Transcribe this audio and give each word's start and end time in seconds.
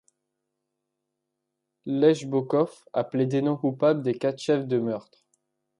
Legebokoff 1.85 2.87
a 2.91 3.03
plaidé 3.03 3.43
non 3.43 3.55
coupable 3.55 4.01
des 4.01 4.17
quatre 4.17 4.39
chefs 4.41 4.65
de 4.65 4.79
meurtre. 4.79 5.27